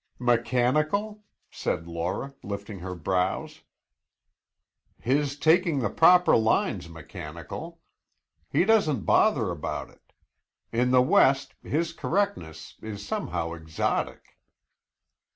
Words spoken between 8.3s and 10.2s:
He doesn't bother about it.